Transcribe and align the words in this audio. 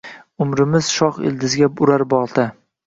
Umrimiz 0.45 0.89
shoh 0.95 1.21
ildiziga 1.31 1.71
urar 1.87 2.07
bolta 2.17 2.53